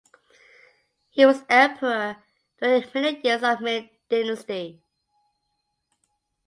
[1.11, 2.17] He was emperor
[2.59, 4.81] during the middle years of the Ming dynasty.